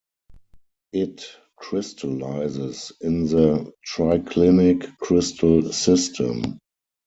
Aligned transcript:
It 0.93 1.25
crystallizes 1.57 2.91
in 3.01 3.27
the 3.27 3.71
triclinic 3.87 4.97
crystal 4.97 5.71
system. 5.71 6.57